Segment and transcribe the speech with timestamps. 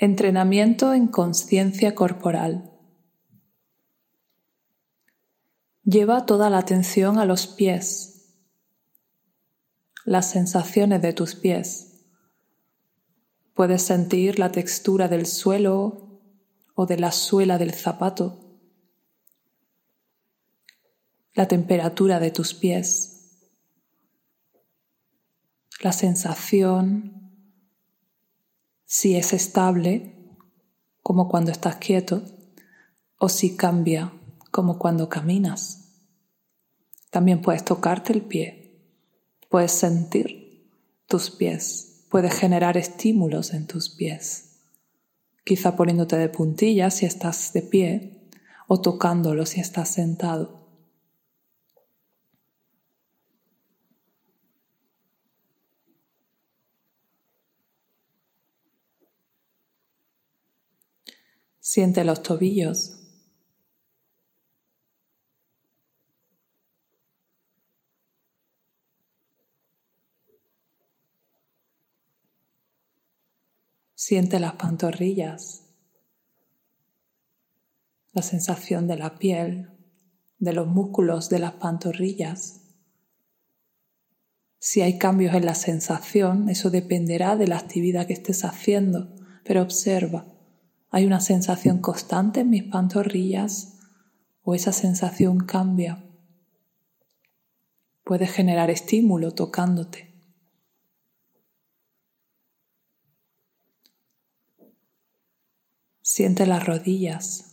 [0.00, 2.70] Entrenamiento en conciencia corporal.
[5.82, 8.36] Lleva toda la atención a los pies,
[10.04, 12.04] las sensaciones de tus pies.
[13.54, 16.20] Puedes sentir la textura del suelo
[16.76, 18.60] o de la suela del zapato,
[21.34, 23.50] la temperatura de tus pies,
[25.80, 27.17] la sensación
[28.90, 30.14] si es estable,
[31.02, 32.22] como cuando estás quieto,
[33.18, 34.14] o si cambia,
[34.50, 35.90] como cuando caminas.
[37.10, 38.80] También puedes tocarte el pie,
[39.50, 40.66] puedes sentir
[41.06, 44.56] tus pies, puedes generar estímulos en tus pies,
[45.44, 48.30] quizá poniéndote de puntillas si estás de pie
[48.68, 50.57] o tocándolo si estás sentado.
[61.60, 62.94] Siente los tobillos.
[73.94, 75.64] Siente las pantorrillas,
[78.12, 79.70] la sensación de la piel,
[80.38, 82.62] de los músculos de las pantorrillas.
[84.58, 89.60] Si hay cambios en la sensación, eso dependerá de la actividad que estés haciendo, pero
[89.60, 90.37] observa
[90.90, 93.78] hay una sensación constante en mis pantorrillas
[94.42, 96.04] o esa sensación cambia.
[98.04, 100.14] Puedes generar estímulo tocándote.
[106.00, 107.44] Siente las rodillas.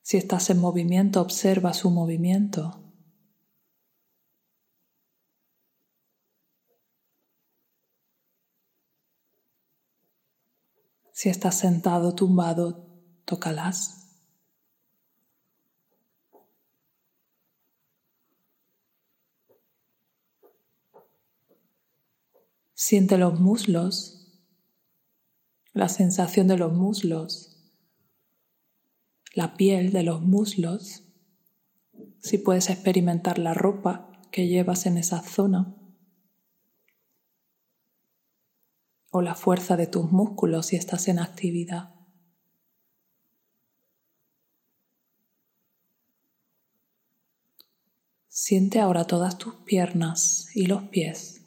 [0.00, 2.87] Si estás en movimiento, observa su movimiento.
[11.20, 12.86] Si estás sentado, tumbado,
[13.24, 14.06] tócalas.
[22.72, 24.28] Siente los muslos,
[25.72, 27.68] la sensación de los muslos,
[29.34, 31.02] la piel de los muslos,
[32.20, 35.77] si puedes experimentar la ropa que llevas en esa zona.
[39.10, 41.94] O la fuerza de tus músculos si estás en actividad.
[48.28, 51.42] Siente ahora todas tus piernas y los pies.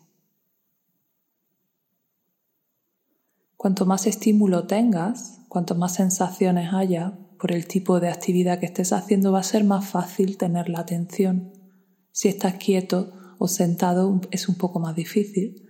[3.55, 8.91] Cuanto más estímulo tengas, cuanto más sensaciones haya por el tipo de actividad que estés
[8.91, 11.53] haciendo, va a ser más fácil tener la atención.
[12.11, 15.69] Si estás quieto o sentado es un poco más difícil,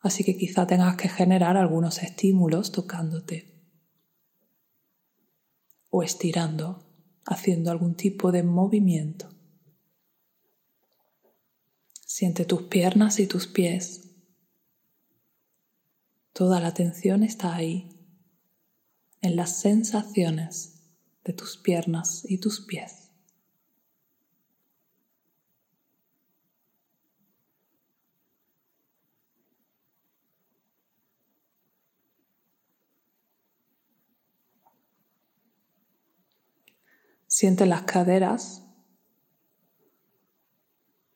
[0.00, 3.58] Así que quizá tengas que generar algunos estímulos tocándote
[5.90, 6.84] o estirando,
[7.24, 9.28] haciendo algún tipo de movimiento.
[12.06, 14.14] Siente tus piernas y tus pies.
[16.32, 17.94] Toda la atención está ahí,
[19.20, 20.78] en las sensaciones
[21.24, 23.07] de tus piernas y tus pies.
[37.40, 38.64] Siente las caderas.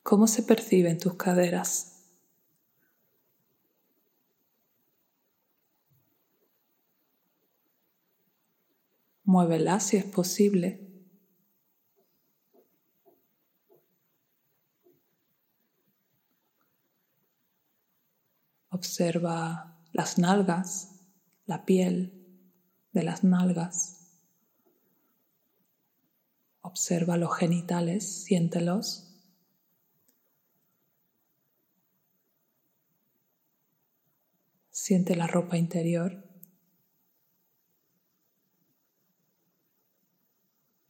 [0.04, 2.06] ¿Cómo se perciben tus caderas?
[9.24, 10.88] Muévelas si es posible.
[18.68, 21.02] Observa las nalgas,
[21.46, 22.14] la piel
[22.92, 24.01] de las nalgas.
[26.72, 29.06] Observa los genitales, siéntelos.
[34.70, 36.24] Siente la ropa interior,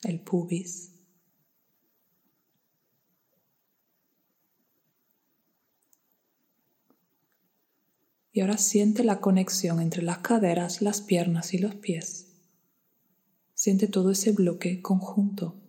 [0.04, 0.94] el pubis.
[8.30, 12.28] Y ahora siente la conexión entre las caderas, las piernas y los pies.
[13.54, 15.61] Siente todo ese bloque conjunto.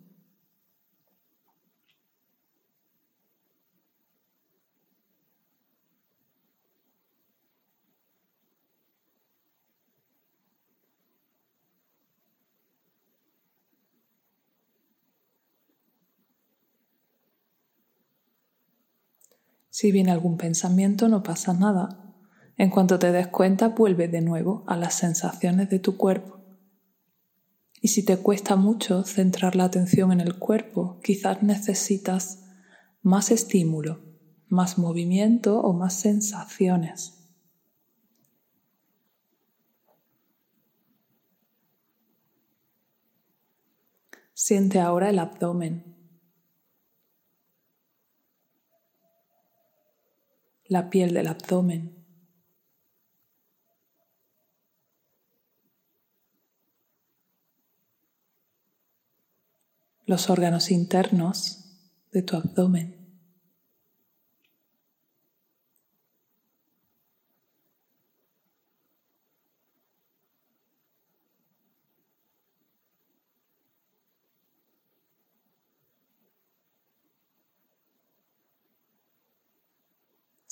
[19.74, 22.14] Si viene algún pensamiento, no pasa nada.
[22.56, 26.38] En cuanto te des cuenta, vuelve de nuevo a las sensaciones de tu cuerpo.
[27.80, 32.44] Y si te cuesta mucho centrar la atención en el cuerpo, quizás necesitas
[33.02, 33.98] más estímulo,
[34.46, 37.34] más movimiento o más sensaciones.
[44.34, 45.93] Siente ahora el abdomen.
[50.66, 52.04] La piel del abdomen.
[60.06, 61.64] los órganos internos
[62.12, 63.03] de tu abdomen.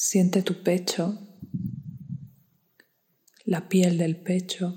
[0.05, 1.17] Siente tu pecho,
[3.45, 4.75] la piel del pecho,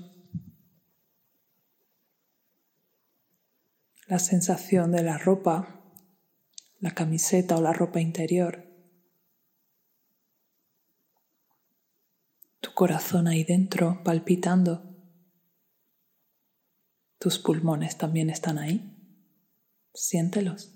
[4.06, 5.82] la sensación de la ropa,
[6.78, 8.72] la camiseta o la ropa interior,
[12.60, 14.96] tu corazón ahí dentro palpitando,
[17.18, 18.96] tus pulmones también están ahí,
[19.92, 20.75] siéntelos.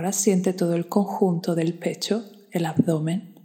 [0.00, 3.38] Ahora siente todo el conjunto del pecho, el abdomen,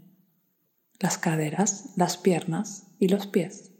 [1.01, 3.73] las caderas, las piernas y los pies.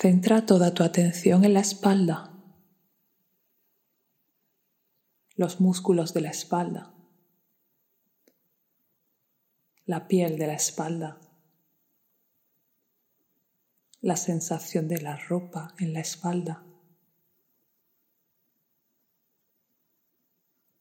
[0.00, 2.32] Centra toda tu atención en la espalda,
[5.34, 6.94] los músculos de la espalda,
[9.84, 11.20] la piel de la espalda,
[14.00, 16.64] la sensación de la ropa en la espalda.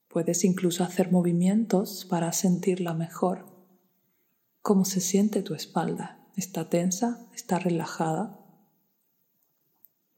[0.08, 3.46] Puedes incluso hacer movimientos para sentirla mejor.
[4.62, 6.26] ¿Cómo se siente tu espalda?
[6.38, 7.28] ¿Está tensa?
[7.34, 8.39] ¿Está relajada?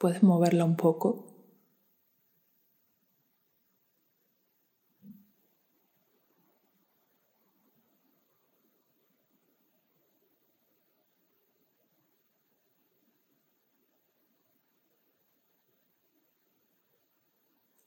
[0.02, 1.28] Puedes moverla un poco.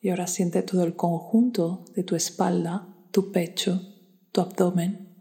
[0.01, 3.81] Y ahora siente todo el conjunto de tu espalda, tu pecho,
[4.31, 5.14] tu abdomen.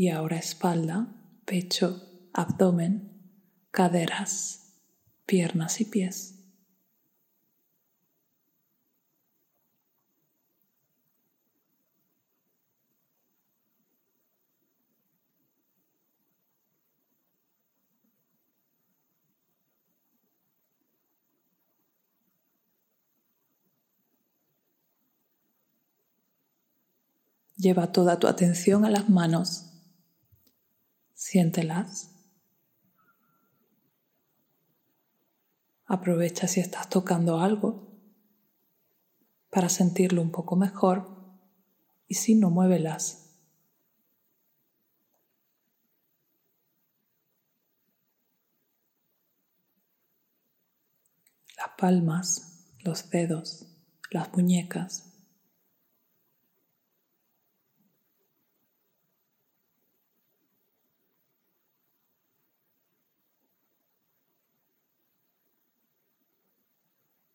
[0.00, 1.08] Y ahora espalda,
[1.44, 2.00] pecho,
[2.32, 3.20] abdomen,
[3.70, 4.78] caderas,
[5.26, 6.36] piernas y pies.
[27.58, 29.69] Lleva toda tu atención a las manos
[31.20, 32.08] Siéntelas.
[35.84, 37.92] Aprovecha si estás tocando algo
[39.50, 41.06] para sentirlo un poco mejor
[42.08, 43.36] y si no, muévelas.
[51.58, 53.66] Las palmas, los dedos,
[54.10, 55.09] las muñecas.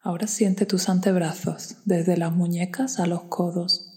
[0.05, 3.91] Ahora siente tus antebrazos desde las muñecas a los codos.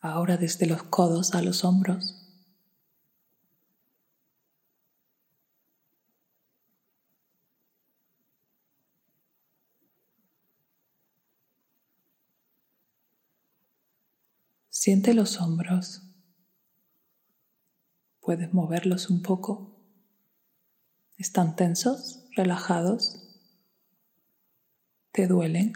[0.00, 2.21] Ahora desde los codos a los hombros.
[14.74, 16.00] Siente los hombros.
[18.20, 19.78] Puedes moverlos un poco.
[21.18, 22.24] ¿Están tensos?
[22.34, 23.18] ¿Relajados?
[25.12, 25.74] ¿Te duelen?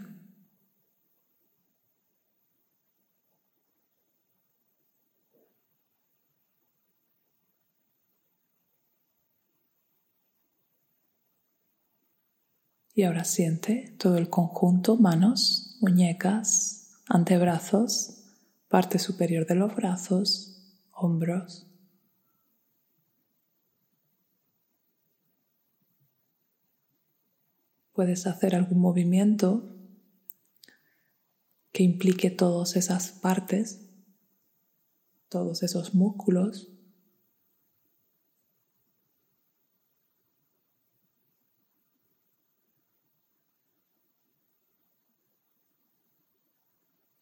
[12.95, 18.16] Y ahora siente todo el conjunto, manos, muñecas, antebrazos,
[18.67, 21.67] parte superior de los brazos, hombros.
[27.93, 29.75] Puedes hacer algún movimiento
[31.71, 33.87] que implique todas esas partes,
[35.29, 36.76] todos esos músculos.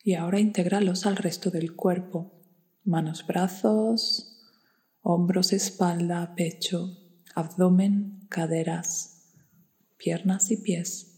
[0.08, 2.40] Y ahora intégralos al resto del cuerpo.
[2.84, 4.40] Manos, brazos,
[5.02, 6.96] hombros, espalda, pecho,
[7.34, 9.34] abdomen, caderas,
[9.98, 11.15] piernas y pies.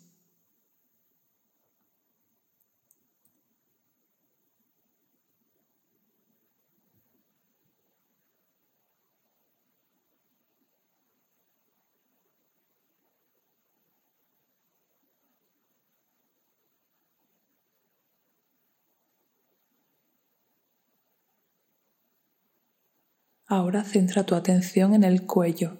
[23.50, 25.78] Ahora centra tu atención en el cuello.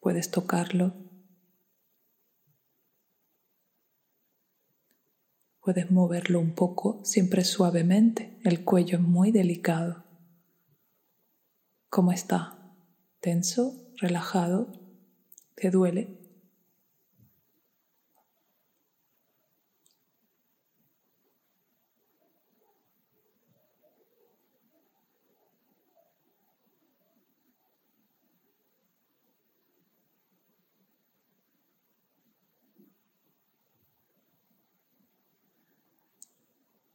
[0.00, 0.94] Puedes tocarlo.
[5.58, 8.38] Puedes moverlo un poco, siempre suavemente.
[8.44, 10.04] El cuello es muy delicado.
[11.88, 12.76] ¿Cómo está?
[13.18, 13.92] ¿Tenso?
[13.96, 14.70] ¿Relajado?
[15.56, 16.21] ¿Te duele?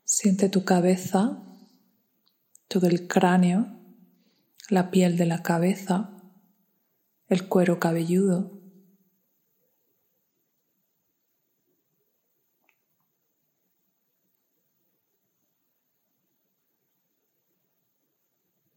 [0.10, 1.44] Siente tu cabeza,
[2.70, 3.78] todo el cráneo,
[4.70, 6.24] la piel de la cabeza,
[7.28, 8.58] el cuero cabelludo.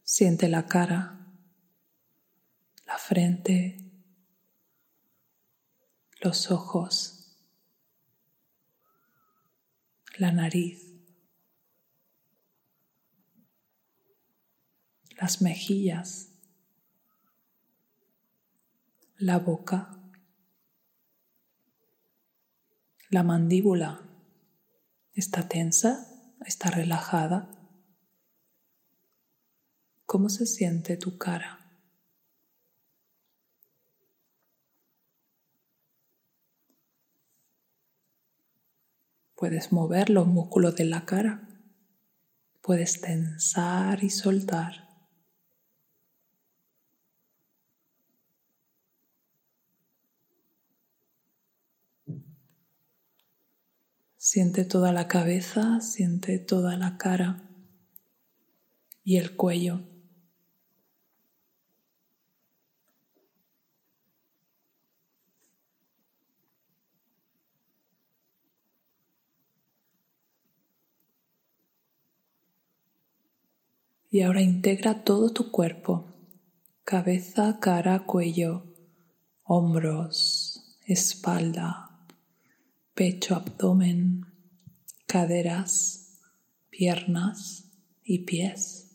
[0.03, 1.31] Siente la cara,
[2.85, 3.77] la frente,
[6.19, 7.37] los ojos,
[10.17, 10.90] la nariz.
[15.21, 16.31] Las mejillas,
[19.17, 19.95] la boca,
[23.11, 24.01] la mandíbula
[25.13, 26.07] está tensa,
[26.43, 27.51] está relajada.
[30.07, 31.59] ¿Cómo se siente tu cara?
[39.35, 41.47] Puedes mover los músculos de la cara.
[42.61, 44.80] Puedes tensar y soltar.
[54.33, 57.49] Siente toda la cabeza, siente toda la cara
[59.03, 59.81] y el cuello.
[74.09, 76.05] Y ahora integra todo tu cuerpo,
[76.85, 78.63] cabeza, cara, cuello,
[79.43, 81.90] hombros, espalda,
[82.93, 84.25] pecho, abdomen,
[85.05, 86.19] caderas,
[86.69, 87.71] piernas
[88.03, 88.89] y pies.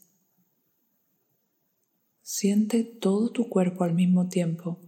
[2.23, 4.81] Siente todo tu cuerpo al mismo tiempo.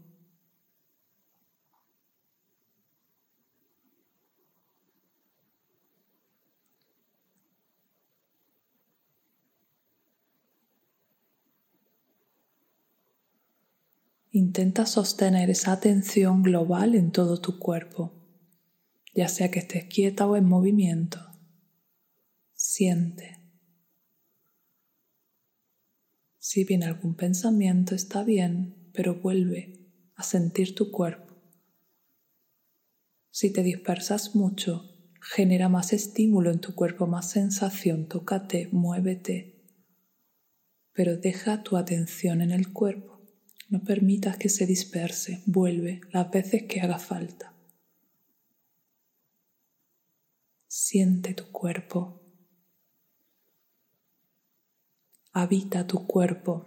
[14.31, 18.18] Intenta sostener esa atención global en todo tu cuerpo
[19.15, 21.21] ya sea que estés quieta o en movimiento.
[22.55, 23.39] Siente.
[26.39, 29.79] Si viene algún pensamiento, está bien, pero vuelve
[30.15, 31.37] a sentir tu cuerpo.
[33.31, 34.89] Si te dispersas mucho,
[35.21, 39.63] genera más estímulo en tu cuerpo, más sensación, tócate, muévete,
[40.93, 43.21] pero deja tu atención en el cuerpo.
[43.69, 47.58] No permitas que se disperse, vuelve las veces que haga falta.
[50.79, 52.23] siente tu cuerpo.
[55.33, 56.67] Habita tu cuerpo.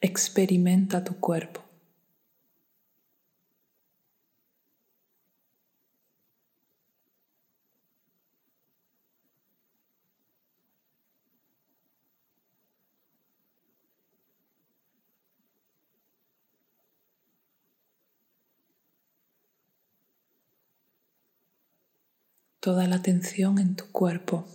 [0.00, 1.61] Experimenta tu cuerpo.
[22.62, 24.46] Toda la atención en tu cuerpo.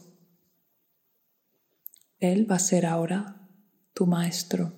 [2.20, 3.50] Él va a ser ahora
[3.94, 4.74] tu maestro.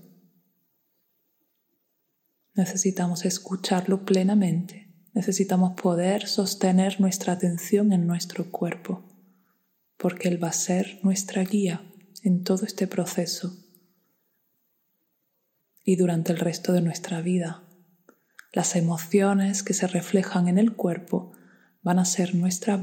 [2.55, 4.91] Necesitamos escucharlo plenamente.
[5.13, 9.05] Necesitamos poder sostener nuestra atención en nuestro cuerpo,
[9.95, 11.83] porque Él va a ser nuestra guía
[12.23, 13.63] en todo este proceso
[15.83, 17.63] y durante el resto de nuestra vida.
[18.53, 21.33] Las emociones que se reflejan en el cuerpo
[21.81, 22.81] van a ser nuestra,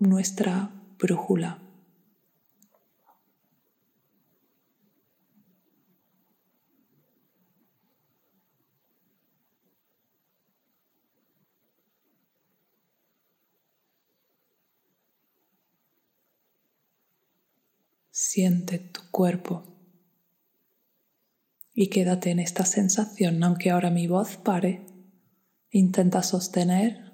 [0.00, 1.62] nuestra brújula.
[18.10, 19.76] Siente tu cuerpo
[21.74, 24.86] y quédate en esta sensación, aunque ahora mi voz pare.
[25.70, 27.05] Intenta sostener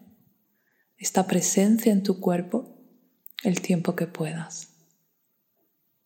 [1.03, 2.77] esta presencia en tu cuerpo
[3.43, 4.69] el tiempo que puedas.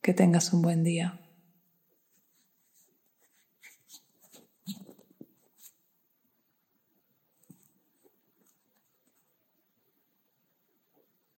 [0.01, 1.21] Que tengas un buen día.